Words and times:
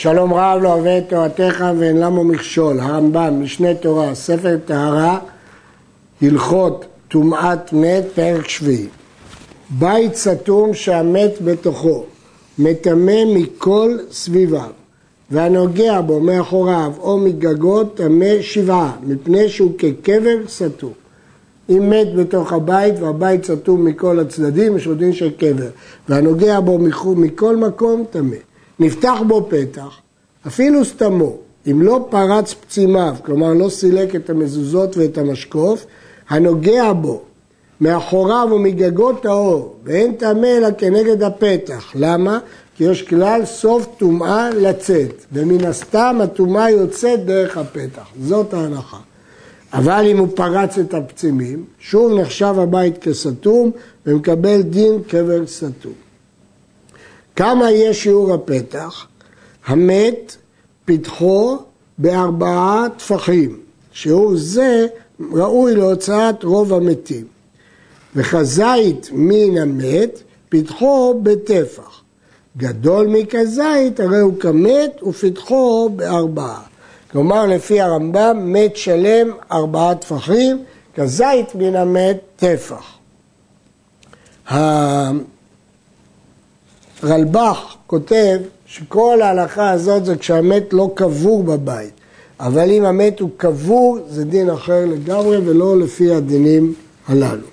שלום 0.00 0.34
רב 0.34 0.62
לא 0.62 0.72
אוהב 0.72 0.86
את 0.86 1.08
תורתך 1.08 1.64
ואין 1.78 1.96
למה 1.96 2.22
מכשול, 2.22 2.80
הרמב"ם, 2.80 3.42
משנה 3.42 3.74
תורה, 3.74 4.14
ספר 4.14 4.56
טהרה, 4.64 5.18
הלכות 6.22 6.84
טומאת 7.08 7.72
מת, 7.72 8.04
פרק 8.14 8.48
שביעי. 8.48 8.86
בית 9.70 10.14
סתום 10.14 10.74
שהמת 10.74 11.32
בתוכו, 11.44 12.04
מטמא 12.58 13.24
מכל 13.34 13.98
סביביו, 14.10 14.70
והנוגע 15.30 16.00
בו 16.00 16.20
מאחוריו 16.20 16.92
או 17.00 17.18
מגגות 17.18 17.96
טמא 17.96 18.40
שבעה, 18.40 18.92
מפני 19.02 19.48
שהוא 19.48 19.72
כקבר 19.78 20.36
סתום. 20.48 20.92
אם 21.70 21.90
מת 21.90 22.14
בתוך 22.16 22.52
הבית 22.52 22.94
והבית 23.00 23.44
סתום 23.44 23.84
מכל 23.84 24.20
הצדדים, 24.20 24.76
יש 24.76 24.86
עוד 24.86 24.98
דין 24.98 25.12
של 25.12 25.30
קבר, 25.30 25.68
והנוגע 26.08 26.60
בו 26.60 26.78
מכל 27.16 27.56
מקום 27.56 28.04
טמא. 28.10 28.47
נפתח 28.80 29.18
בו 29.26 29.48
פתח, 29.50 29.98
אפילו 30.46 30.84
סתמו, 30.84 31.36
אם 31.70 31.82
לא 31.82 32.06
פרץ 32.10 32.54
פצימיו, 32.54 33.14
כלומר 33.24 33.52
לא 33.52 33.68
סילק 33.68 34.14
את 34.14 34.30
המזוזות 34.30 34.96
ואת 34.96 35.18
המשקוף, 35.18 35.86
הנוגע 36.28 36.92
בו 36.92 37.20
מאחוריו 37.80 38.48
ומגגות 38.52 39.26
האור, 39.26 39.76
ואין 39.84 40.12
טמא 40.12 40.46
אלא 40.46 40.68
כנגד 40.78 41.22
הפתח. 41.22 41.92
למה? 41.94 42.38
כי 42.76 42.84
יש 42.84 43.02
כלל 43.02 43.44
סוף 43.44 43.86
טומאה 43.98 44.50
לצאת, 44.50 45.24
ומן 45.32 45.64
הסתם 45.64 46.18
הטומאה 46.22 46.70
יוצאת 46.70 47.24
דרך 47.24 47.56
הפתח. 47.56 48.08
זאת 48.20 48.54
ההנחה. 48.54 48.98
אבל 49.72 50.06
אם 50.10 50.18
הוא 50.18 50.28
פרץ 50.34 50.78
את 50.78 50.94
הפצימים, 50.94 51.64
שוב 51.78 52.20
נחשב 52.20 52.54
הבית 52.58 52.98
כסתום 52.98 53.70
ומקבל 54.06 54.62
דין 54.62 55.02
קבר 55.08 55.46
סתום. 55.46 56.07
כמה 57.38 57.70
יהיה 57.70 57.94
שיעור 57.94 58.34
הפתח? 58.34 59.06
המת 59.66 60.36
פתחו 60.84 61.58
בארבעה 61.98 62.86
טפחים. 62.96 63.60
שיעור 63.92 64.36
זה 64.36 64.86
ראוי 65.32 65.74
להוצאת 65.74 66.44
רוב 66.44 66.74
המתים. 66.74 67.24
וכזית 68.16 69.10
מן 69.12 69.58
המת 69.58 70.22
פתחו 70.48 71.20
בטפח. 71.22 72.02
גדול 72.56 73.06
מכזית 73.06 74.00
הרי 74.00 74.20
הוא 74.20 74.40
כמת 74.40 75.02
ופתחו 75.02 75.90
בארבעה. 75.96 76.62
כלומר 77.10 77.46
לפי 77.46 77.80
הרמב"ם 77.80 78.52
מת 78.52 78.76
שלם 78.76 79.30
ארבעה 79.52 79.94
טפחים, 79.94 80.64
כזית 80.94 81.54
מן 81.54 81.76
המת 81.76 82.18
טפח. 82.36 82.98
הרלב"ח 87.02 87.76
כותב 87.86 88.38
שכל 88.66 89.22
ההלכה 89.22 89.70
הזאת 89.70 90.04
זה 90.04 90.16
כשהמת 90.16 90.72
לא 90.72 90.90
קבור 90.94 91.42
בבית, 91.42 91.90
אבל 92.40 92.70
אם 92.70 92.84
המת 92.84 93.20
הוא 93.20 93.30
קבור 93.36 93.98
זה 94.08 94.24
דין 94.24 94.50
אחר 94.50 94.84
לגמרי 94.86 95.38
ולא 95.38 95.78
לפי 95.78 96.10
הדינים 96.10 96.74
הללו. 97.08 97.46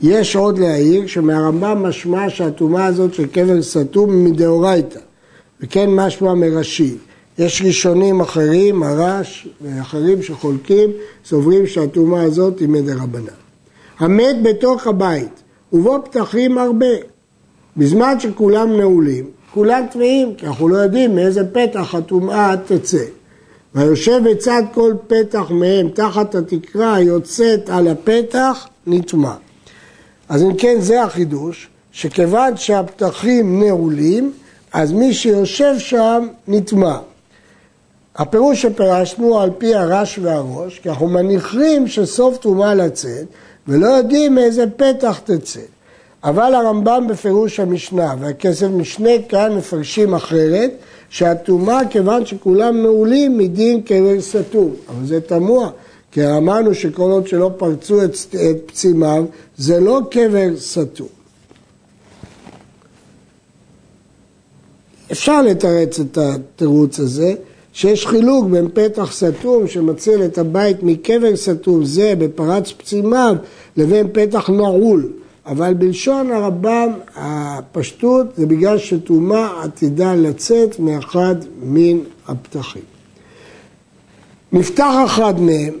יש 0.00 0.36
עוד 0.36 0.58
להעיר 0.58 1.06
שמהרמב"ם 1.06 1.82
משמע 1.82 2.30
שהטומאה 2.30 2.86
הזאת 2.86 3.14
של 3.14 3.26
קבר 3.26 3.62
סתום 3.62 4.24
מדאורייתא, 4.24 4.98
וכן 5.60 5.90
משמע 5.90 6.34
מראשי. 6.34 6.96
יש 7.38 7.62
ראשונים 7.66 8.20
אחרים, 8.20 8.82
הרש 8.82 9.48
ואחרים 9.60 10.22
שחולקים, 10.22 10.90
סוברים 11.24 11.66
שהטומאה 11.66 12.22
הזאת 12.22 12.58
היא 12.58 12.68
מדרבנן. 12.68 13.38
המת 13.98 14.36
בתוך 14.42 14.86
הבית, 14.86 15.42
ובו 15.72 15.98
פתחים 16.04 16.58
הרבה, 16.58 16.86
בזמן 17.78 18.20
שכולם 18.20 18.76
נעולים, 18.76 19.30
כולם 19.54 19.86
טמאים, 19.90 20.34
כי 20.34 20.46
אנחנו 20.46 20.68
לא 20.68 20.76
יודעים 20.76 21.14
מאיזה 21.14 21.44
פתח 21.52 21.94
הטומאה 21.94 22.54
תצא. 22.66 23.04
והיושב 23.74 24.20
בצד 24.30 24.62
כל 24.74 24.94
פתח 25.06 25.50
מהם 25.50 25.88
תחת 25.88 26.34
התקרה 26.34 26.94
היוצאת 26.94 27.70
על 27.70 27.88
הפתח, 27.88 28.68
נטמע. 28.86 29.34
אז 30.28 30.42
אם 30.42 30.54
כן 30.54 30.76
זה 30.80 31.02
החידוש, 31.02 31.68
שכיוון 31.92 32.56
שהפתחים 32.56 33.62
נעולים, 33.62 34.32
אז 34.72 34.92
מי 34.92 35.14
שיושב 35.14 35.74
שם 35.78 36.28
נטמע. 36.48 36.98
הפירוש 38.16 38.62
שפירשנו 38.62 39.40
על 39.40 39.50
פי 39.58 39.74
הרש 39.74 40.18
והראש, 40.22 40.78
כי 40.78 40.88
אנחנו 40.88 41.08
מניחים 41.08 41.88
שסוף 41.88 42.36
טומאה 42.36 42.74
לצאת, 42.74 43.26
ולא 43.68 43.86
יודעים 43.86 44.34
מאיזה 44.34 44.64
פתח 44.76 45.20
תצא. 45.24 45.60
אבל 46.24 46.54
הרמב"ם 46.54 47.06
בפירוש 47.08 47.60
המשנה 47.60 48.14
והכסף 48.20 48.66
משנה 48.66 49.10
כאן 49.28 49.52
מפרשים 49.56 50.14
אחרת, 50.14 50.70
שהטומאה 51.10 51.80
כיוון 51.90 52.26
שכולם 52.26 52.82
מעולים 52.82 53.38
מדין 53.38 53.82
קבר 53.82 54.20
סתום. 54.20 54.74
אבל 54.88 55.06
זה 55.06 55.20
תמוה, 55.20 55.70
כי 56.12 56.26
אמרנו 56.26 56.74
שכל 56.74 57.10
עוד 57.10 57.26
שלא 57.26 57.50
פרצו 57.56 58.04
את, 58.04 58.14
את 58.34 58.56
פצימיו, 58.66 59.24
זה 59.56 59.80
לא 59.80 60.00
קבר 60.10 60.48
סתום. 60.56 61.08
אפשר 65.12 65.42
לתרץ 65.42 66.00
את 66.00 66.18
התירוץ 66.18 67.00
הזה, 67.00 67.34
שיש 67.72 68.06
חילוק 68.06 68.46
בין 68.46 68.68
פתח 68.74 69.12
סתום 69.12 69.68
שמציל 69.68 70.24
את 70.24 70.38
הבית 70.38 70.82
מקבר 70.82 71.36
סתום 71.36 71.84
זה 71.84 72.14
בפרץ 72.18 72.72
פצימיו 72.72 73.36
לבין 73.76 74.08
פתח 74.12 74.50
נעול. 74.50 75.12
אבל 75.48 75.74
בלשון 75.74 76.32
הרמב"ם 76.32 76.92
הפשטות 77.16 78.26
זה 78.36 78.46
בגלל 78.46 78.78
שטומאה 78.78 79.62
עתידה 79.62 80.14
לצאת 80.14 80.80
מאחד 80.80 81.34
מן 81.62 81.98
הפתחים. 82.28 82.82
נפתח 84.52 84.92
אחד 85.04 85.40
מהם, 85.40 85.74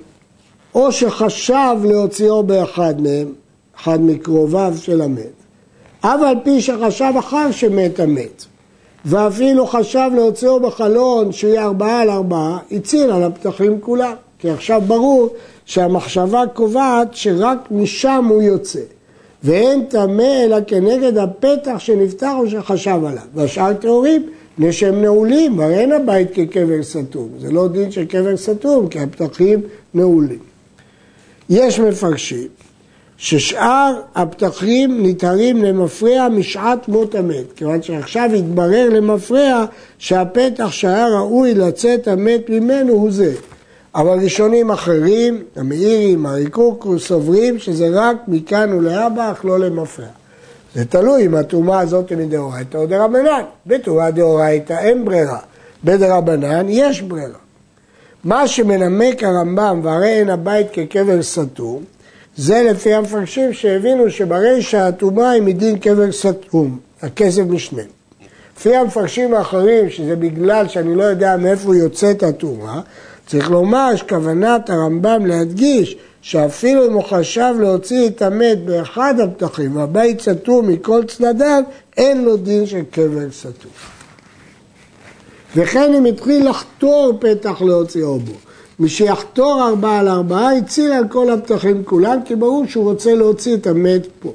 או 0.74 0.92
שחשב 0.92 1.76
להוציאו 1.84 2.42
באחד 2.42 3.00
מהם, 3.00 3.32
אחד 3.80 4.00
מקרוביו 4.02 4.74
של 4.76 5.02
המת, 5.02 5.32
אף 6.00 6.20
על 6.20 6.36
פי 6.44 6.60
שחשב 6.60 7.12
אחר 7.18 7.50
שמת 7.50 8.00
המת, 8.00 8.44
ואפילו 9.04 9.66
חשב 9.66 10.10
להוציאו 10.14 10.60
בחלון 10.60 11.32
שיהיה 11.32 11.64
ארבעה 11.64 12.00
על 12.00 12.10
ארבעה, 12.10 12.58
הציל 12.72 13.10
על 13.10 13.22
הפתחים 13.22 13.80
כולם. 13.80 14.14
כי 14.38 14.50
עכשיו 14.50 14.82
ברור 14.86 15.28
שהמחשבה 15.64 16.42
קובעת 16.54 17.14
שרק 17.14 17.58
משם 17.70 18.24
הוא 18.28 18.42
יוצא. 18.42 18.80
ואין 19.44 19.84
טמא 19.84 20.44
אלא 20.44 20.56
כנגד 20.66 21.18
הפתח 21.18 21.78
שנפתח 21.78 22.32
או 22.38 22.50
שחשב 22.50 23.00
עליו. 23.06 23.22
והשאר 23.34 23.74
טהורים, 23.74 24.26
מפני 24.58 24.72
שהם 24.72 25.02
נעולים, 25.02 25.58
והרי 25.58 25.78
אין 25.78 25.92
הבית 25.92 26.28
כקבר 26.34 26.82
סתום. 26.82 27.28
זה 27.38 27.50
לא 27.50 27.68
דין 27.68 27.90
של 27.90 28.04
קבר 28.04 28.36
סתום, 28.36 28.88
כי 28.88 29.00
הפתחים 29.00 29.60
נעולים. 29.94 30.38
יש 31.50 31.80
מפרשים 31.80 32.48
ששאר 33.16 34.00
הפתחים 34.14 35.06
נטהרים 35.06 35.64
למפרע 35.64 36.28
משעת 36.28 36.88
מות 36.88 37.14
המת, 37.14 37.52
כיוון 37.56 37.82
שעכשיו 37.82 38.30
התברר 38.36 38.88
למפרע 38.88 39.64
שהפתח 39.98 40.70
שהיה 40.70 41.08
ראוי 41.08 41.54
לצאת 41.54 42.08
המת 42.08 42.50
ממנו 42.50 42.92
הוא 42.92 43.10
זה. 43.10 43.32
אבל 43.98 44.18
ראשונים 44.18 44.70
אחרים, 44.70 45.42
המאירים, 45.56 46.26
הריקוקו, 46.26 46.98
סוברים 46.98 47.58
שזה 47.58 47.88
רק 47.92 48.16
מכאן 48.28 48.72
ולהבא, 48.72 49.32
אך 49.32 49.44
לא 49.44 49.58
למפרע. 49.58 50.06
זה 50.74 50.84
תלוי 50.84 51.26
אם 51.26 51.34
הטומאה 51.34 51.80
הזאת 51.80 52.10
היא 52.10 52.18
מדאורייתא 52.18 52.76
או 52.76 52.86
דרבנן. 52.86 53.42
בטומאה 53.66 54.10
דאורייתא 54.10 54.72
אין 54.72 55.04
ברירה, 55.04 55.38
בדרבנן 55.84 56.66
יש 56.68 57.02
ברירה. 57.02 57.38
מה 58.24 58.48
שמנמק 58.48 59.24
הרמב"ם 59.24 59.80
והרי 59.82 60.08
אין 60.08 60.30
הבית 60.30 60.66
כקבר 60.72 61.22
סתום, 61.22 61.82
זה 62.36 62.66
לפי 62.70 62.94
המפרשים 62.94 63.52
שהבינו 63.52 64.10
שברישא 64.10 64.78
הטומאה 64.78 65.30
היא 65.30 65.42
מדין 65.42 65.78
קבר 65.78 66.12
סתום, 66.12 66.78
הכסף 67.02 67.42
משנה. 67.42 67.82
לפי 68.56 68.76
המפרשים 68.76 69.34
האחרים, 69.34 69.90
שזה 69.90 70.16
בגלל 70.16 70.68
שאני 70.68 70.94
לא 70.94 71.02
יודע 71.02 71.36
מאיפה 71.36 71.76
יוצאת 71.76 72.22
הטומאה, 72.22 72.80
צריך 73.28 73.50
לומר 73.50 73.96
שכוונת 73.96 74.70
הרמב"ם 74.70 75.26
להדגיש 75.26 75.96
שאפילו 76.22 76.86
אם 76.86 76.92
הוא 76.92 77.02
חשב 77.02 77.54
להוציא 77.60 78.06
את 78.06 78.22
המת 78.22 78.64
באחד 78.64 79.14
הפתחים 79.20 79.76
והבית 79.76 80.20
סתום 80.20 80.68
מכל 80.68 81.02
צדדיו, 81.08 81.62
אין 81.96 82.24
לו 82.24 82.36
דין 82.36 82.66
של 82.66 82.82
קבר 82.90 83.30
סתום. 83.30 83.72
וכן 85.56 85.94
אם 85.94 86.04
התחיל 86.04 86.48
לחתור 86.48 87.18
פתח 87.20 87.62
להוציאו 87.62 88.18
בו. 88.18 88.32
מי 88.78 88.88
שיחתור 88.88 89.68
ארבעה 89.68 89.98
על 89.98 90.08
ארבעה 90.08 90.56
הציל 90.56 90.92
על 90.92 91.08
כל 91.08 91.30
הפתחים 91.30 91.84
כולם, 91.84 92.18
כי 92.24 92.36
ברור 92.36 92.66
שהוא 92.66 92.84
רוצה 92.84 93.14
להוציא 93.14 93.54
את 93.54 93.66
המת 93.66 94.06
פה. 94.20 94.32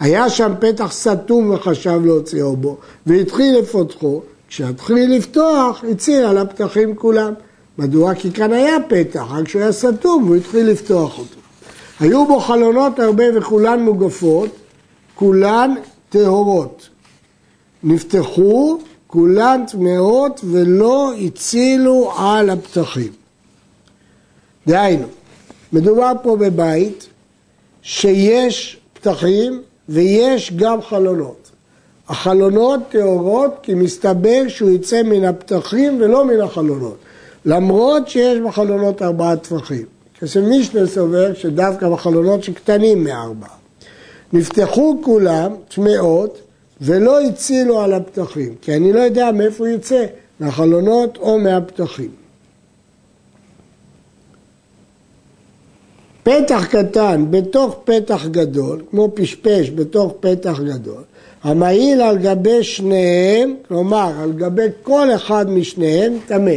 היה 0.00 0.30
שם 0.30 0.52
פתח 0.60 0.92
סתום 0.92 1.50
וחשב 1.50 2.00
להוציאו 2.04 2.56
בו, 2.56 2.76
והתחיל 3.06 3.58
לפותחו, 3.58 4.22
כשהתחיל 4.48 5.16
לפתוח, 5.16 5.84
הציל 5.90 6.24
על 6.24 6.38
הפתחים 6.38 6.94
כולם. 6.96 7.32
מדוע? 7.78 8.14
כי 8.14 8.32
כאן 8.32 8.52
היה 8.52 8.76
פתח, 8.88 9.24
רק 9.30 9.48
שהוא 9.48 9.62
היה 9.62 9.72
סתום 9.72 10.24
והוא 10.24 10.36
התחיל 10.36 10.66
לפתוח 10.66 11.18
אותו. 11.18 11.40
היו 12.00 12.26
בו 12.26 12.40
חלונות 12.40 12.98
הרבה 12.98 13.24
וכולן 13.38 13.82
מוגפות, 13.82 14.50
כולן 15.14 15.74
טהורות. 16.08 16.88
נפתחו, 17.82 18.78
כולן 19.06 19.60
טמאות 19.70 20.40
ולא 20.44 21.12
הצילו 21.26 22.12
על 22.16 22.50
הפתחים. 22.50 23.12
דהיינו, 24.66 25.06
מדובר 25.72 26.12
פה 26.22 26.36
בבית 26.36 27.08
שיש 27.82 28.80
פתחים 28.92 29.62
ויש 29.88 30.52
גם 30.56 30.82
חלונות. 30.82 31.50
החלונות 32.08 32.80
טהורות 32.88 33.54
כי 33.62 33.74
מסתבר 33.74 34.42
שהוא 34.48 34.70
יצא 34.70 35.02
מן 35.02 35.24
הפתחים 35.24 36.00
ולא 36.00 36.24
מן 36.24 36.40
החלונות, 36.40 36.96
למרות 37.46 38.08
שיש 38.08 38.38
בחלונות 38.38 39.02
ארבעה 39.02 39.36
טפחים. 39.36 39.84
כשמישנה 40.20 40.86
סובר 40.86 41.34
שדווקא 41.34 41.88
בחלונות 41.88 42.44
שקטנים 42.44 43.04
מארבעה. 43.04 43.50
נפתחו 44.32 44.96
כולם 45.04 45.54
טמאות 45.74 46.38
ולא 46.80 47.20
הצילו 47.20 47.80
על 47.80 47.92
הפתחים, 47.92 48.54
כי 48.62 48.76
אני 48.76 48.92
לא 48.92 49.00
יודע 49.00 49.32
מאיפה 49.32 49.66
הוא 49.66 49.74
יצא, 49.74 50.04
מהחלונות 50.40 51.16
או 51.16 51.38
מהפתחים. 51.38 52.10
פתח 56.22 56.66
קטן 56.70 57.26
בתוך 57.30 57.76
פתח 57.84 58.26
גדול, 58.26 58.82
כמו 58.90 59.08
פשפש 59.14 59.70
בתוך 59.70 60.12
פתח 60.20 60.60
גדול, 60.60 61.02
המעיל 61.42 62.00
על 62.00 62.18
גבי 62.18 62.62
שניהם, 62.64 63.54
כלומר 63.68 64.12
על 64.22 64.32
גבי 64.32 64.66
כל 64.82 65.14
אחד 65.14 65.50
משניהם, 65.50 66.18
טמא. 66.26 66.50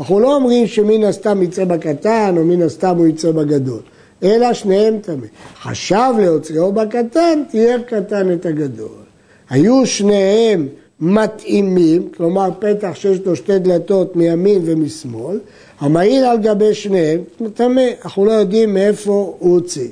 אנחנו 0.00 0.20
לא 0.20 0.34
אומרים 0.36 0.66
שמן 0.66 1.04
הסתם 1.04 1.42
יצא 1.42 1.64
בקטן 1.64 2.34
או 2.38 2.44
מן 2.44 2.62
הסתם 2.62 2.96
הוא 2.96 3.06
יצא 3.06 3.30
בגדול, 3.30 3.80
אלא 4.22 4.52
שניהם 4.52 4.98
טמא. 4.98 5.26
חשב 5.62 6.12
להוציאו 6.18 6.72
בקטן, 6.72 7.42
תהיה 7.50 7.82
קטן 7.82 8.32
את 8.32 8.46
הגדול. 8.46 9.02
היו 9.50 9.86
שניהם 9.86 10.68
מתאימים, 11.00 12.08
כלומר 12.16 12.48
פתח 12.58 12.90
שיש 12.94 13.18
לו 13.26 13.36
שתי 13.36 13.58
דלתות 13.58 14.16
מימין 14.16 14.62
ומשמאל, 14.64 15.40
המעיל 15.80 16.24
על 16.24 16.38
גבי 16.38 16.74
שניהם 16.74 17.20
טמא, 17.54 17.82
אנחנו 18.04 18.24
לא 18.24 18.32
יודעים 18.32 18.74
מאיפה 18.74 19.12
הוא 19.38 19.52
הוציא. 19.54 19.88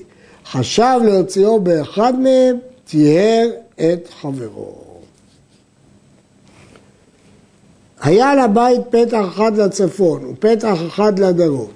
חשב 0.47 1.01
להוציאו 1.05 1.61
באחד 1.61 2.21
מהם, 2.21 2.57
טיהר 2.91 3.49
את 3.77 4.09
חברו. 4.21 4.90
היה 8.03 8.35
לבית 8.35 8.81
פתח 8.91 9.25
אחד 9.29 9.57
לצפון 9.57 10.25
ופתח 10.25 10.79
אחד 10.87 11.19
לדרום, 11.19 11.69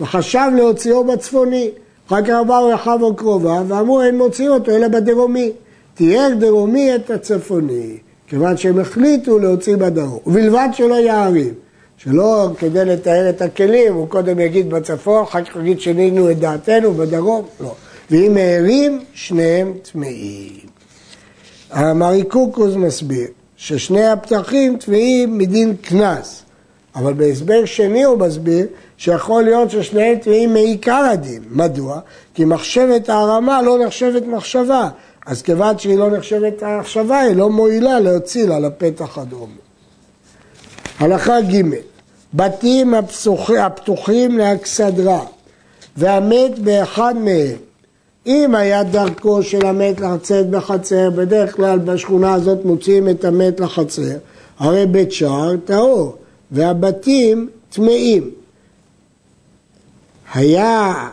וחשב 0.00 0.50
להוציאו 0.56 1.04
בצפוני. 1.04 1.70
אחר 2.06 2.22
כך 2.22 2.34
באו 2.46 2.74
אחיו 2.74 3.02
או 3.02 3.16
קרוביו 3.16 3.64
ואמרו 3.68 4.02
אין 4.02 4.18
מוציא 4.18 4.48
אותו 4.48 4.70
אלא 4.70 4.88
בדרומי. 4.88 5.52
תיאר 5.94 6.28
דרומי 6.38 6.94
את 6.94 7.10
הצפוני, 7.10 7.96
כיוון 8.28 8.56
שהם 8.56 8.78
החליטו 8.78 9.38
להוציא 9.38 9.76
בדרום, 9.76 10.18
ובלבד 10.26 10.68
שלא 10.72 10.94
יערים. 10.94 11.54
שלא 11.96 12.48
כדי 12.58 12.84
לתאר 12.84 13.30
את 13.30 13.42
הכלים, 13.42 13.94
הוא 13.94 14.08
קודם 14.08 14.38
יגיד 14.38 14.70
בצפון, 14.70 15.22
אחר 15.22 15.44
כך 15.44 15.56
יגיד 15.56 15.80
שינינו 15.80 16.30
את 16.30 16.38
דעתנו 16.38 16.94
בדרום, 16.94 17.44
לא. 17.60 17.74
ואם 18.10 18.36
הערים, 18.36 19.00
שניהם 19.14 19.72
טמאים. 19.92 20.52
המריקוקוס 21.70 22.74
מסביר 22.74 23.26
ששני 23.62 24.06
הפתחים 24.06 24.76
טמאים 24.76 25.38
מדין 25.38 25.76
קנס, 25.76 26.42
אבל 26.94 27.12
בהסבר 27.12 27.64
שני 27.64 28.02
הוא 28.02 28.18
מסביר 28.18 28.66
שיכול 28.96 29.42
להיות 29.42 29.70
ששניהם 29.70 30.18
טמאים 30.18 30.52
מעיקר 30.52 31.04
הדין. 31.12 31.42
מדוע? 31.50 32.00
כי 32.34 32.44
מחשבת 32.44 33.08
הרמה 33.08 33.62
לא 33.62 33.84
נחשבת 33.86 34.26
מחשבה, 34.26 34.88
אז 35.26 35.42
כיוון 35.42 35.78
שהיא 35.78 35.98
לא 35.98 36.10
נחשבת 36.10 36.62
מחשבה, 36.62 37.20
היא 37.20 37.36
לא 37.36 37.50
מועילה 37.50 38.00
להוציא 38.00 38.48
לה 38.48 38.58
לפתח 38.58 39.18
הדרומי. 39.18 39.52
הלכה 40.98 41.40
ג' 41.40 41.62
בתים 42.34 42.94
הפתוחים 43.58 44.38
לאכסדרה 44.38 45.24
והמת 45.96 46.58
באחד 46.58 47.14
מהם 47.16 47.56
אם 48.26 48.54
היה 48.54 48.82
דרכו 48.82 49.42
של 49.42 49.66
המת 49.66 50.00
לצאת 50.00 50.50
בחצר, 50.50 51.10
בדרך 51.10 51.56
כלל 51.56 51.78
בשכונה 51.78 52.34
הזאת 52.34 52.64
מוציאים 52.64 53.08
את 53.08 53.24
המת 53.24 53.60
לחצר, 53.60 54.16
הרי 54.58 54.86
בית 54.86 55.12
שער 55.12 55.56
טהור, 55.64 56.16
והבתים 56.50 57.48
טמאים. 57.70 58.30
היה, 60.34 61.08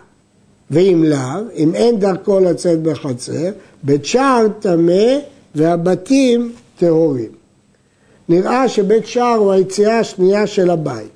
ואם 0.72 1.04
לאו, 1.08 1.42
אם 1.56 1.76
אין 1.76 2.00
דרכו 2.00 2.40
לצאת 2.40 2.82
בחצר, 2.82 3.50
בית 3.84 4.06
שער 4.06 4.48
טמא 4.60 5.18
והבתים 5.56 6.52
טהורים. 6.80 7.32
נראה 8.30 8.70
שבית 8.70 9.08
שער 9.08 9.36
הוא 9.36 9.52
היציאה 9.52 10.00
השנייה 10.00 10.48
של 10.48 10.70
הבית. 10.70 11.08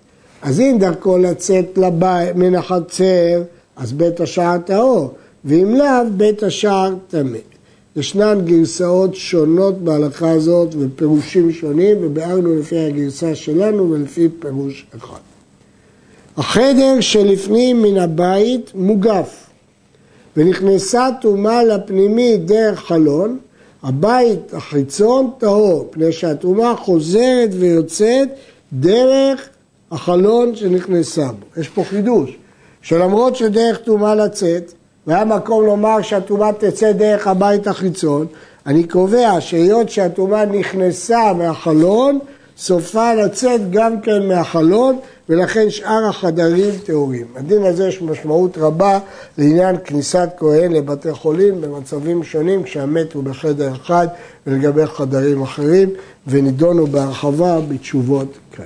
אז 0.41 0.59
אם 0.59 0.77
דרכו 0.79 1.17
לצאת 1.17 1.77
לבית, 1.77 2.35
מן 2.35 2.55
החצר, 2.55 3.41
אז 3.75 3.93
בית 3.93 4.19
השער 4.19 4.57
טהור. 4.57 5.13
ואם 5.45 5.75
לאו, 5.75 6.11
בית 6.17 6.43
השער 6.43 6.93
טמא. 7.07 7.38
ישנן 7.95 8.41
גרסאות 8.45 9.15
שונות 9.15 9.77
בהלכה 9.77 10.31
הזאת 10.31 10.75
ופירושים 10.79 11.51
שונים, 11.51 11.97
וביארנו 12.01 12.55
לפי 12.55 12.79
הגרסה 12.79 13.35
שלנו 13.35 13.91
ולפי 13.91 14.29
פירוש 14.39 14.85
אחד. 14.97 15.19
החדר 16.38 16.99
שלפנים 16.99 17.81
מן 17.81 17.97
הבית 17.97 18.71
מוגף, 18.75 19.49
ונכנסה 20.38 21.09
טומאה 21.21 21.63
לפנימי 21.63 22.38
דרך 22.38 22.79
חלון, 22.79 23.38
הבית 23.83 24.53
החיצון 24.53 25.29
טהור, 25.38 25.88
פני 25.91 26.11
שהטומאה 26.11 26.75
חוזרת 26.75 27.49
ויוצאת 27.51 28.29
דרך 28.73 29.49
החלון 29.91 30.55
שנכנסה 30.55 31.27
בו. 31.27 31.61
יש 31.61 31.69
פה 31.69 31.83
חידוש, 31.83 32.38
שלמרות 32.81 33.35
שדרך 33.35 33.77
טומאה 33.77 34.15
לצאת, 34.15 34.73
והיה 35.07 35.25
מקום 35.25 35.65
לומר 35.65 36.01
שהטומאה 36.01 36.53
תצא 36.53 36.92
דרך 36.92 37.27
הבית 37.27 37.68
החיצון, 37.68 38.27
אני 38.65 38.83
קובע 38.83 39.36
שהיות 39.39 39.89
שהטומאה 39.89 40.45
נכנסה 40.45 41.33
מהחלון, 41.33 42.19
סופה 42.57 43.13
לצאת 43.13 43.71
גם 43.71 44.01
כן 44.01 44.27
מהחלון, 44.27 45.00
ולכן 45.30 45.69
שאר 45.69 46.06
החדרים 46.09 46.74
טהורים. 46.86 47.25
הדין 47.36 47.63
הזה 47.63 47.88
יש 47.88 48.01
משמעות 48.01 48.57
רבה 48.57 49.00
לעניין 49.38 49.75
כניסת 49.86 50.30
כהן 50.38 50.71
לבתי 50.71 51.12
חולים 51.12 51.62
במצבים 51.62 52.24
שונים, 52.24 52.63
כשהמת 52.63 53.13
הוא 53.13 53.24
בחדר 53.24 53.71
אחד 53.75 54.07
ולגבי 54.48 54.86
חדרים 54.86 55.42
אחרים, 55.42 55.89
ונידונו 56.27 56.88
בהרחבה 56.88 57.59
בתשובות 57.62 58.38
כאן. 58.56 58.65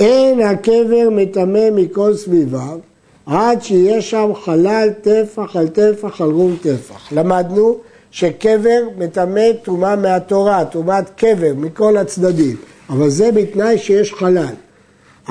אין 0.00 0.40
הקבר 0.40 1.08
מטמא 1.10 1.68
מכל 1.72 2.14
סביביו 2.14 2.78
עד 3.26 3.62
שיהיה 3.62 4.02
שם 4.02 4.30
חלל 4.44 4.88
טפח 5.00 5.56
על 5.56 5.68
טפח 5.68 6.20
על 6.20 6.30
רום 6.30 6.56
טפח. 6.62 7.12
למדנו 7.12 7.76
שקבר 8.10 8.80
מטמא 8.98 9.52
טומאה 9.62 9.96
מהתורה, 9.96 10.64
טומאת 10.64 11.04
קבר 11.16 11.52
מכל 11.56 11.96
הצדדים, 11.96 12.56
אבל 12.90 13.08
זה 13.08 13.32
בתנאי 13.32 13.78
שיש 13.78 14.12
חלל. 14.12 14.54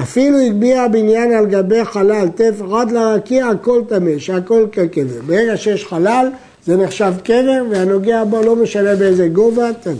אפילו 0.01 0.39
הגביה 0.39 0.83
הבניין 0.83 1.31
על 1.31 1.45
גבי 1.45 1.85
חלל, 1.85 2.27
טפח 2.35 2.65
עד 2.73 2.91
לרקיע, 2.91 3.47
הכל 3.47 3.81
טמא, 3.89 4.19
שהכל 4.19 4.65
כקבר. 4.71 5.21
ברגע 5.25 5.57
שיש 5.57 5.85
חלל, 5.85 6.29
זה 6.65 6.77
נחשב 6.77 7.13
קבר, 7.23 7.63
והנוגע 7.71 8.23
בו 8.23 8.41
לא 8.41 8.55
משנה 8.55 8.95
באיזה 8.95 9.27
גובה, 9.27 9.73
טמא. 9.73 9.93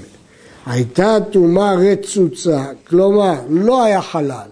הייתה 0.65 1.17
טומאה 1.31 1.73
רצוצה, 1.73 2.63
כלומר, 2.88 3.35
לא 3.50 3.83
היה 3.83 4.01
חלל, 4.01 4.47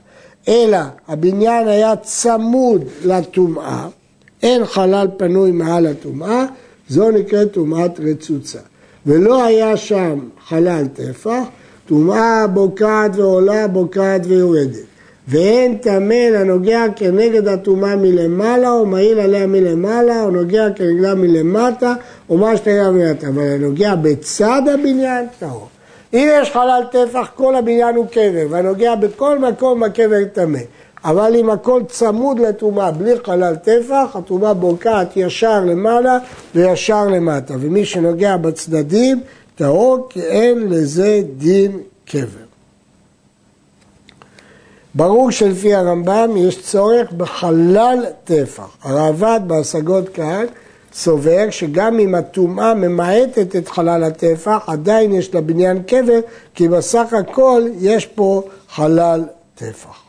אלא 0.48 0.77
הבניין 1.07 1.67
היה 1.67 1.95
צמוד 1.95 2.83
לטומאה, 3.05 3.88
אין 4.43 4.65
חלל 4.65 5.07
פנוי 5.17 5.51
מעל 5.51 5.88
הטומאה, 5.88 6.45
זו 6.89 7.12
נקראת 7.12 7.51
טומאת 7.51 8.00
רצוצה. 8.00 8.60
ולא 9.05 9.43
היה 9.43 9.77
שם 9.77 10.19
חלל 10.48 10.86
טפח, 10.93 11.43
טומאה 11.86 12.48
בוקעת 12.48 13.15
ועולה, 13.15 13.67
בוקעת 13.67 14.21
ויורדת. 14.25 14.86
ואין 15.27 15.77
טמא 15.77 16.13
לנוגע 16.13 16.83
כנגד 16.95 17.48
הטומאה 17.48 17.95
מלמעלה, 17.95 18.71
או 18.71 18.86
מעיל 18.86 19.19
עליה 19.19 19.48
מלמעלה, 19.48 20.24
או 20.24 20.31
נוגע 20.31 20.67
כנגדה 20.75 21.15
מלמטה, 21.15 21.93
או 22.29 22.38
מה 22.38 22.57
שתהיה 22.57 22.91
מלמטה. 22.91 23.27
אבל 23.27 23.41
הנוגע 23.41 23.95
בצד 23.95 24.62
הבניין, 24.74 25.25
טהור. 25.39 25.67
אם 26.13 26.30
יש 26.32 26.51
חלל 26.51 26.84
טפח, 26.91 27.32
כל 27.36 27.56
הבניין 27.56 27.96
הוא 27.96 28.08
קבר, 28.08 28.46
והנוגע 28.50 28.96
בכל 28.96 29.39
מקום 29.39 29.84
הקבר 29.84 30.25
טמא. 30.34 30.60
אבל 31.03 31.36
אם 31.36 31.50
הכל 31.50 31.82
צמוד 31.88 32.39
לטומאה, 32.39 32.91
בלי 32.91 33.12
חלל 33.25 33.56
טפח, 33.56 34.15
הטומאה 34.15 34.53
בוקעת 34.53 35.18
ישר 35.18 35.60
למעלה 35.60 36.18
וישר 36.56 37.08
למטה. 37.08 37.53
ומי 37.60 37.86
שנוגע 37.86 38.38
בצדדים, 38.38 39.20
טהור, 39.56 40.08
כי 40.10 40.22
אין 40.22 40.68
לזה 40.70 41.22
דין 41.38 41.80
קבר. 42.06 42.41
ברור 44.96 45.32
שלפי 45.32 45.75
הרמב"ם 45.75 46.38
יש 46.38 46.62
צורך 46.62 47.12
בחלל 47.12 48.06
טפח. 48.24 48.77
הראב"ד 48.84 49.39
בהשגות 49.48 50.10
כאן 50.10 50.46
סובר 50.93 51.50
שגם 51.50 52.00
אם 52.00 52.15
הטומאה 52.15 52.74
ממעטת 52.74 53.55
את 53.55 53.67
חלל 53.67 54.03
הטפח, 54.03 54.63
עדיין 54.67 55.13
יש 55.13 55.33
לה 55.33 55.41
בניין 55.41 55.83
קבר, 55.83 56.19
כי 56.55 56.67
בסך 56.67 57.13
הכל 57.13 57.63
יש 57.79 58.05
פה 58.05 58.43
חלל 58.69 59.24
טפח. 59.55 60.01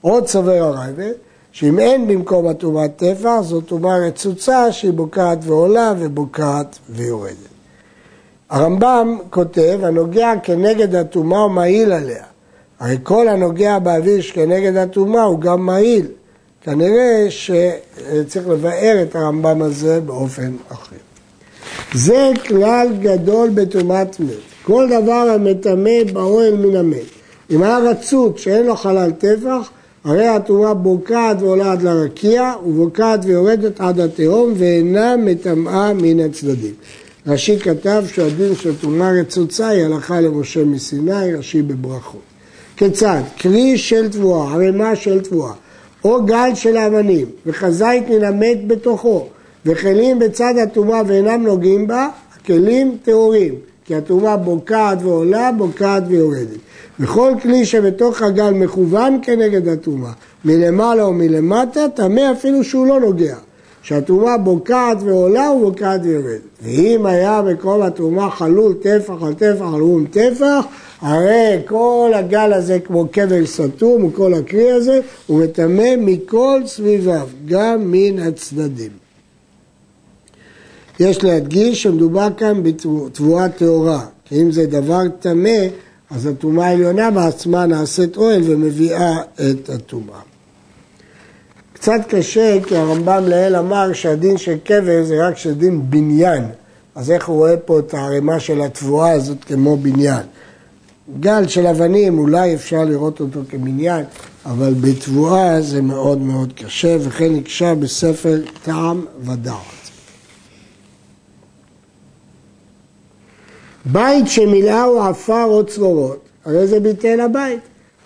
עוד 0.00 0.26
סובר 0.26 0.62
הרייבד, 0.62 1.12
שאם 1.52 1.78
אין 1.78 2.08
במקום 2.08 2.48
הטומאת 2.48 2.96
טפח, 2.96 3.40
זו 3.40 3.60
טומאה 3.60 3.98
רצוצה 3.98 4.72
שהיא 4.72 4.92
בוקעת 4.92 5.38
ועולה 5.42 5.92
ובוקעת 5.98 6.78
ויורדת. 6.90 7.36
הרמב"ם 8.50 9.18
כותב, 9.30 9.80
הנוגע 9.82 10.32
כנגד 10.42 10.94
הטומאה 10.94 11.40
הוא 11.40 11.50
מעיל 11.50 11.92
עליה. 11.92 12.24
הרי 12.80 12.96
כל 13.02 13.28
הנוגע 13.28 13.78
באוויר 13.78 14.20
שכנגד 14.20 14.76
הטומאה 14.76 15.22
הוא 15.22 15.40
גם 15.40 15.66
מעיל. 15.66 16.06
כנראה 16.70 17.26
שצריך 17.28 18.48
לבאר 18.48 18.98
את 19.02 19.16
הרמב"ם 19.16 19.62
הזה 19.62 20.00
באופן 20.00 20.52
אחר. 20.68 20.96
זה 21.94 22.30
כלל 22.46 22.88
גדול 23.00 23.50
בטומאת 23.54 24.20
מת. 24.20 24.34
כל 24.62 24.86
דבר 24.86 25.12
המטמא 25.34 26.04
באוהל 26.12 26.56
מן 26.56 26.76
המת. 26.76 27.06
אם 27.50 27.62
היה 27.62 27.78
רצות 27.78 28.38
שאין 28.38 28.66
לו 28.66 28.76
חלל 28.76 29.10
טפח, 29.10 29.70
הרי 30.04 30.26
הטומאה 30.26 30.74
בוקעת 30.74 31.42
ועולה 31.42 31.72
עד 31.72 31.82
לרקיע, 31.82 32.52
ובוקעת 32.66 33.20
ויורדת 33.24 33.80
עד 33.80 34.00
התהום, 34.00 34.52
ואינה 34.56 35.16
מטמאה 35.16 35.92
מן 35.94 36.20
הצדדים. 36.20 36.74
רש"י 37.26 37.58
כתב 37.58 38.04
שהדין 38.14 38.54
של 38.54 38.76
טומאה 38.76 39.12
רצוצה 39.20 39.68
היא 39.68 39.84
הלכה 39.84 40.20
למשה 40.20 40.64
מסיני, 40.64 41.34
רש"י 41.34 41.62
בברכות. 41.62 42.20
כיצד? 42.76 43.22
קרי 43.38 43.78
של 43.78 44.08
תבואה, 44.08 44.52
ערימה 44.54 44.96
של 44.96 45.20
תבואה, 45.20 45.52
או 46.04 46.24
גל 46.24 46.50
של 46.54 46.76
אבנים, 46.76 47.26
וכזית 47.46 48.04
המת 48.22 48.66
בתוכו, 48.66 49.26
וכלים 49.66 50.18
בצד 50.18 50.54
הטומאה 50.62 51.02
ואינם 51.06 51.42
נוגעים 51.42 51.86
בה, 51.86 52.08
הכלים 52.36 52.96
טהורים, 53.02 53.54
כי 53.84 53.94
הטומאה 53.94 54.36
בוקעת 54.36 54.98
ועולה, 55.02 55.50
בוקעת 55.52 56.02
ויורדת. 56.06 56.58
וכל 57.00 57.32
כלי 57.42 57.64
שבתוך 57.64 58.22
הגל 58.22 58.50
מכוון 58.50 59.18
כנגד 59.22 59.68
הטומאה, 59.68 60.12
מלמעלה 60.44 61.02
או 61.02 61.12
מלמטה, 61.12 61.88
טמא 61.94 62.32
אפילו 62.32 62.64
שהוא 62.64 62.86
לא 62.86 63.00
נוגע. 63.00 63.36
שהטומאה 63.82 64.38
בוקעת 64.38 65.02
ועולה 65.02 65.50
ובוקעת 65.50 66.00
ויורדת. 66.04 66.40
ואם 66.62 67.06
היה 67.06 67.42
מקום 67.42 67.82
הטומאה 67.82 68.30
חלול 68.30 68.74
טפח 68.82 69.14
על 69.22 69.34
טפח 69.34 69.64
על 69.74 69.80
אום 69.80 70.06
טפח, 70.06 70.64
הרי 71.00 71.62
כל 71.66 72.12
הגל 72.14 72.52
הזה 72.52 72.80
כמו 72.80 73.06
כבל 73.12 73.46
סתום, 73.46 74.04
וכל 74.04 74.34
הכלי 74.34 74.70
הזה, 74.70 75.00
הוא 75.26 75.44
מטמא 75.44 75.94
מכל 75.98 76.60
סביביו, 76.66 77.28
גם 77.46 77.92
מן 77.92 78.18
הצדדים. 78.18 78.90
יש 81.00 81.24
להדגיש 81.24 81.82
שמדובר 81.82 82.28
כאן 82.36 82.62
בתבואה 82.62 83.48
טהורה, 83.48 84.00
כי 84.24 84.42
אם 84.42 84.52
זה 84.52 84.66
דבר 84.66 85.02
טמא, 85.20 85.66
אז 86.10 86.26
הטומאה 86.26 86.66
העליונה 86.66 87.10
בעצמה 87.10 87.66
נעשית 87.66 88.16
אוהל 88.16 88.42
ומביאה 88.44 89.16
את 89.34 89.70
הטומאה. 89.70 90.20
קצת 91.72 92.00
קשה 92.08 92.58
כי 92.66 92.76
הרמב"ם 92.76 93.24
לעיל 93.26 93.56
אמר 93.56 93.92
שהדין 93.92 94.38
של 94.38 94.56
קבר 94.64 95.04
זה 95.04 95.26
רק 95.28 95.36
של 95.36 95.54
דין 95.54 95.90
בניין, 95.90 96.44
אז 96.94 97.10
איך 97.10 97.28
הוא 97.28 97.36
רואה 97.36 97.56
פה 97.56 97.78
את 97.78 97.94
הערימה 97.94 98.40
של 98.40 98.60
התבואה 98.60 99.12
הזאת 99.12 99.44
כמו 99.44 99.76
בניין? 99.76 100.22
גל 101.20 101.48
של 101.48 101.66
אבנים 101.66 102.18
אולי 102.18 102.54
אפשר 102.54 102.84
לראות 102.84 103.20
אותו 103.20 103.40
כבניין, 103.48 104.04
אבל 104.46 104.74
בתבואה 104.80 105.60
זה 105.60 105.82
מאוד 105.82 106.18
מאוד 106.18 106.52
קשה, 106.52 106.96
וכן 107.00 107.34
נקשה 107.34 107.74
בספר 107.74 108.40
טעם 108.62 109.04
ודעת. 109.20 109.56
בית 113.84 114.28
שמילאהו 114.28 115.02
עפר 115.02 115.44
או 115.44 115.66
צרורות, 115.66 116.28
הרי 116.44 116.66
זה 116.66 116.80
ביטל 116.80 117.20
הבית, 117.20 117.60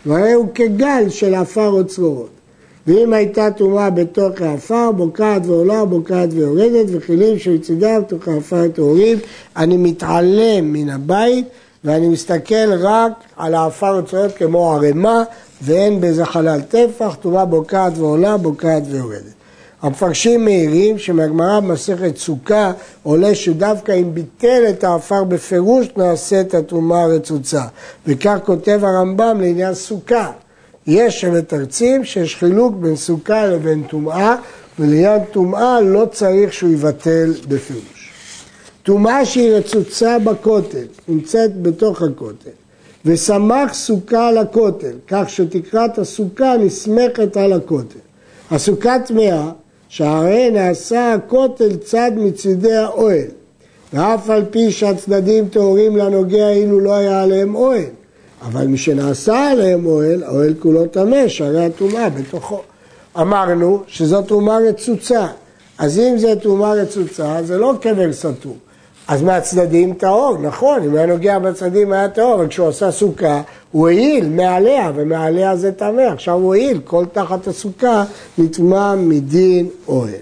והרי 0.06 0.32
הוא 0.32 0.48
כגל 0.54 1.08
של 1.08 1.34
עפר 1.34 1.68
או 1.68 1.86
צרורות. 1.86 2.30
ואם 2.86 3.12
הייתה 3.12 3.50
טומאה 3.50 3.90
בתוך 3.90 4.40
העפר, 4.40 4.92
בוקעת 4.92 5.42
ועולה, 5.46 5.84
בוקעת 5.84 6.28
ויורדת, 6.32 6.86
וכלים 6.88 7.38
שלצידם 7.38 8.02
תוך 8.08 8.28
העפר 8.28 8.68
טהורים, 8.68 9.18
אני 9.56 9.76
מתעלם 9.76 10.72
מן 10.72 10.90
הבית 10.90 11.48
ואני 11.84 12.08
מסתכל 12.08 12.72
רק 12.80 13.12
על 13.36 13.54
העפר 13.54 14.00
וצורות 14.04 14.36
כמו 14.36 14.72
ערימה, 14.72 15.22
ואין 15.62 16.00
באיזה 16.00 16.24
חלל 16.24 16.60
טפח, 16.60 17.14
טומאה 17.20 17.44
בוקעת 17.44 17.92
ועולה, 17.98 18.36
בוקעת 18.36 18.82
ויורדת. 18.90 19.32
המפרשים 19.82 20.44
מעירים 20.44 20.98
שמהגמרא 20.98 21.60
במסכת 21.60 22.16
סוכה 22.16 22.72
עולה 23.02 23.34
שדווקא 23.34 23.92
אם 23.92 24.14
ביטל 24.14 24.62
את 24.70 24.84
העפר 24.84 25.24
בפירוש 25.24 25.86
נעשית 25.96 26.54
הטומאה 26.54 27.02
הרצוצה. 27.02 27.62
וכך 28.06 28.38
כותב 28.44 28.80
הרמב"ם 28.82 29.40
לעניין 29.40 29.74
סוכה. 29.74 30.30
יש 30.86 31.20
שמתרצים 31.20 32.04
שיש 32.04 32.36
חילוק 32.36 32.74
בין 32.74 32.96
סוכה 32.96 33.46
לבין 33.46 33.82
טומאה, 33.82 34.36
ולעניין 34.78 35.20
טומאה 35.32 35.80
לא 35.80 36.06
צריך 36.12 36.52
שהוא 36.52 36.70
יבטל 36.70 37.32
בפירוש. 37.48 37.91
טומאה 38.82 39.24
שהיא 39.24 39.50
רצוצה 39.50 40.18
בכותל, 40.18 40.86
נמצאת 41.08 41.62
בתוך 41.62 42.02
הכותל, 42.02 42.50
וסמך 43.04 43.72
סוכה 43.72 44.28
על 44.28 44.38
הכותל, 44.38 44.92
כך 45.08 45.30
שתקרת 45.30 45.98
הסוכה 45.98 46.56
נסמכת 46.56 47.36
על 47.36 47.52
הכותל. 47.52 47.98
הסוכה 48.50 48.98
טמאה, 49.06 49.50
שהרי 49.88 50.50
נעשה 50.50 51.14
הכותל 51.14 51.76
צד 51.76 52.10
מצידי 52.16 52.74
האוהל, 52.74 53.28
ואף 53.92 54.30
על 54.30 54.44
פי 54.50 54.72
שהצדדים 54.72 55.48
טהורים 55.48 55.96
לנוגע 55.96 56.50
אילו 56.50 56.80
לא 56.80 56.94
היה 56.94 57.22
עליהם 57.22 57.54
אוהל. 57.54 57.84
אבל 58.42 58.66
משנעשה 58.66 59.50
עליהם 59.50 59.86
אוהל, 59.86 60.22
האוהל 60.24 60.54
כולו 60.58 60.86
טמא, 60.86 61.28
שהרי 61.28 61.64
הטומאה 61.64 62.10
בתוכו. 62.10 62.60
אמרנו 63.20 63.82
שזו 63.86 64.22
טומאה 64.22 64.58
רצוצה, 64.58 65.26
אז 65.78 65.98
אם 65.98 66.18
זו 66.18 66.34
טומאה 66.34 66.72
רצוצה, 66.72 67.42
זה 67.42 67.58
לא 67.58 67.74
קבר 67.80 68.12
סתום. 68.12 68.56
אז 69.12 69.22
מהצדדים 69.22 69.94
טהור, 69.94 70.38
נכון, 70.38 70.82
אם 70.82 70.96
היה 70.96 71.06
נוגע 71.06 71.38
בצדדים 71.38 71.92
היה 71.92 72.08
טהור, 72.08 72.34
אבל 72.34 72.48
כשהוא 72.48 72.68
עשה 72.68 72.90
סוכה, 72.90 73.42
הוא 73.72 73.88
העיל 73.88 74.28
מעליה, 74.28 74.92
ומעליה 74.94 75.56
זה 75.56 75.72
טמא, 75.72 76.00
עכשיו 76.00 76.34
הוא 76.34 76.54
העיל, 76.54 76.80
כל 76.84 77.04
תחת 77.12 77.46
הסוכה 77.46 78.04
נטמע 78.38 78.94
מדין 78.94 79.68
אוהל. 79.88 80.12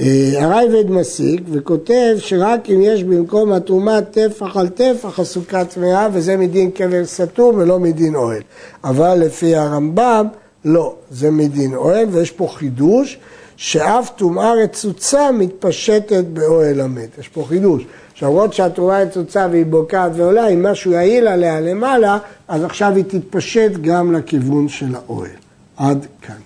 אה, 0.00 0.32
הרייבד 0.36 0.90
מסיק 0.90 1.42
וכותב 1.52 2.16
שרק 2.18 2.70
אם 2.70 2.80
יש 2.82 3.04
במקום 3.04 3.52
הטומאה 3.52 4.02
טפח 4.02 4.56
על 4.56 4.68
טפח 4.68 5.20
הסוכה 5.20 5.64
טמאה 5.64 6.08
וזה 6.12 6.36
מדין 6.36 6.70
קבר 6.70 7.04
סתום 7.04 7.56
ולא 7.58 7.78
מדין 7.78 8.14
אוהל. 8.14 8.42
אבל 8.84 9.14
לפי 9.14 9.56
הרמב"ם 9.56 10.26
לא, 10.66 10.94
זה 11.10 11.30
מדין 11.30 11.74
אוהל 11.74 12.06
ויש 12.10 12.30
פה 12.30 12.48
חידוש 12.54 13.18
שאף 13.56 14.10
טומאה 14.16 14.52
רצוצה 14.54 15.32
מתפשטת 15.32 16.24
באוהל 16.24 16.80
המת. 16.80 17.18
יש 17.18 17.28
פה 17.28 17.44
חידוש. 17.48 17.84
למרות 18.22 18.52
שהטומאה 18.52 19.02
רצוצה 19.02 19.46
והיא 19.50 19.66
בוקעת 19.66 20.12
ועולה, 20.14 20.48
אם 20.48 20.66
משהו 20.66 20.92
יעיל 20.92 21.28
עליה 21.28 21.60
למעלה, 21.60 22.18
אז 22.48 22.64
עכשיו 22.64 22.96
היא 22.96 23.04
תתפשט 23.08 23.70
גם 23.80 24.12
לכיוון 24.12 24.68
של 24.68 24.94
האוהל. 24.94 25.30
עד 25.76 26.06
כאן. 26.22 26.45